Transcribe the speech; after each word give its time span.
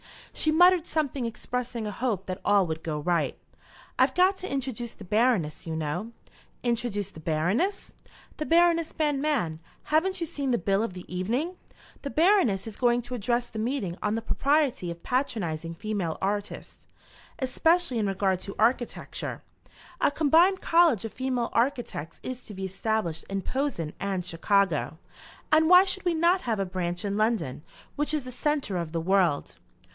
She 0.33 0.51
muttered 0.51 0.87
something 0.87 1.25
expressing 1.25 1.85
a 1.85 1.91
hope 1.91 2.25
that 2.25 2.41
all 2.43 2.65
would 2.65 2.81
go 2.81 2.99
right. 3.01 3.37
"I've 3.99 4.15
got 4.15 4.35
to 4.37 4.51
introduce 4.51 4.93
the 4.93 5.03
Baroness, 5.03 5.67
you 5.67 5.75
know." 5.75 6.13
"Introduce 6.63 7.11
the 7.11 7.19
Baroness?" 7.19 7.93
"The 8.37 8.45
Baroness 8.47 8.93
Banmann. 8.93 9.59
Haven't 9.83 10.19
you 10.19 10.25
seen 10.25 10.49
the 10.49 10.57
bill 10.57 10.81
of 10.81 10.93
the 10.93 11.05
evening? 11.13 11.57
The 12.01 12.09
Baroness 12.09 12.65
is 12.65 12.77
going 12.77 13.03
to 13.03 13.13
address 13.13 13.49
the 13.49 13.59
meeting 13.59 13.95
on 14.01 14.15
the 14.15 14.23
propriety 14.23 14.89
of 14.89 15.03
patronising 15.03 15.75
female 15.75 16.17
artists, 16.19 16.87
especially 17.37 17.99
in 17.99 18.07
regard 18.07 18.39
to 18.39 18.55
architecture. 18.57 19.43
A 19.99 20.09
combined 20.09 20.61
college 20.61 21.05
of 21.05 21.13
female 21.13 21.49
architects 21.53 22.19
is 22.23 22.41
to 22.45 22.55
be 22.55 22.65
established 22.65 23.25
in 23.29 23.43
Posen 23.43 23.93
and 23.99 24.25
Chicago, 24.25 24.97
and 25.51 25.69
why 25.69 25.83
should 25.83 26.05
we 26.05 26.15
not 26.15 26.41
have 26.43 26.59
a 26.59 26.65
branch 26.65 27.05
in 27.05 27.17
London, 27.17 27.63
which 27.95 28.15
is 28.15 28.23
the 28.23 28.31
centre 28.31 28.77
of 28.77 28.93
the 28.93 29.01
world?" 29.01 29.57